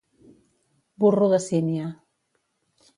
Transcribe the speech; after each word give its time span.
Burro 1.05 1.27
de 1.35 1.41
sínia. 1.47 1.87